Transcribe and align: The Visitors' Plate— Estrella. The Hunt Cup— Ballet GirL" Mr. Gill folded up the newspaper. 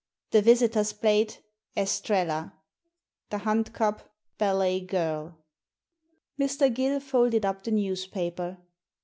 The 0.31 0.41
Visitors' 0.41 0.93
Plate— 0.93 1.43
Estrella. 1.77 2.53
The 3.29 3.37
Hunt 3.37 3.71
Cup— 3.71 4.09
Ballet 4.39 4.81
GirL" 4.83 5.35
Mr. 6.39 6.73
Gill 6.73 6.99
folded 6.99 7.45
up 7.45 7.61
the 7.63 7.69
newspaper. 7.69 8.57